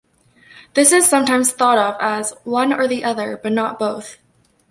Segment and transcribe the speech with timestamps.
[0.73, 4.17] This is sometimes thought of as "one or the other but not both".